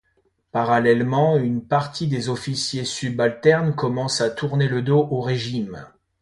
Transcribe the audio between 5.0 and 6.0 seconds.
au régime.